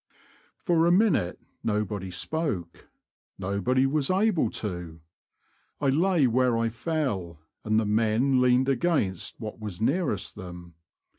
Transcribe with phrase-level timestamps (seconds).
[0.57, 2.89] For a minute nobody spoke—
[3.47, 4.99] nobody was able to.
[5.79, 10.73] I lay where I fell, and the men leaned against what was nearest them.